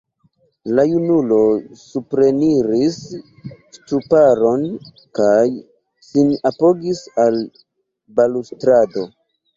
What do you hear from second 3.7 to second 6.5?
ŝtuparon, kaj sin